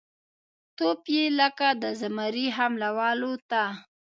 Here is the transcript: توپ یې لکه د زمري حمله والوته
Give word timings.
توپ 0.77 1.01
یې 1.15 1.23
لکه 1.39 1.67
د 1.81 1.83
زمري 2.01 2.47
حمله 2.57 2.89
والوته 2.97 3.63